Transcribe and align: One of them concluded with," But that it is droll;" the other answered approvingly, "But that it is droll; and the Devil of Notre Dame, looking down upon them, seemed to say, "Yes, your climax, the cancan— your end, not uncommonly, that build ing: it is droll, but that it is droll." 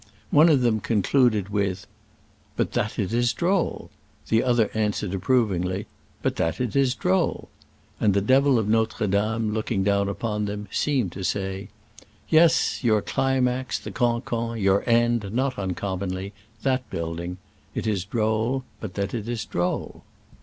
One 0.31 0.49
of 0.49 0.61
them 0.61 0.79
concluded 0.79 1.49
with," 1.49 1.85
But 2.57 2.71
that 2.71 2.97
it 2.97 3.13
is 3.13 3.33
droll;" 3.33 3.91
the 4.29 4.41
other 4.41 4.71
answered 4.73 5.13
approvingly, 5.13 5.85
"But 6.23 6.37
that 6.37 6.59
it 6.59 6.75
is 6.75 6.95
droll; 6.95 7.49
and 7.99 8.15
the 8.15 8.19
Devil 8.21 8.57
of 8.57 8.67
Notre 8.67 9.05
Dame, 9.05 9.53
looking 9.53 9.83
down 9.83 10.09
upon 10.09 10.45
them, 10.45 10.67
seemed 10.71 11.11
to 11.11 11.23
say, 11.23 11.67
"Yes, 12.29 12.83
your 12.83 13.03
climax, 13.03 13.77
the 13.77 13.91
cancan— 13.91 14.57
your 14.59 14.83
end, 14.89 15.31
not 15.31 15.59
uncommonly, 15.59 16.33
that 16.63 16.89
build 16.89 17.19
ing: 17.19 17.37
it 17.75 17.85
is 17.85 18.03
droll, 18.03 18.63
but 18.79 18.95
that 18.95 19.13
it 19.13 19.29
is 19.29 19.45
droll." 19.45 20.01